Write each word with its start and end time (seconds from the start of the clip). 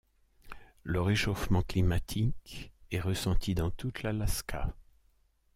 Le 0.81 0.99
réchauffement 0.99 1.61
climatique 1.61 2.71
est 2.89 2.99
ressenti 3.01 3.53
dans 3.53 3.69
toute 3.69 4.01
l'Alaska. 4.01 4.73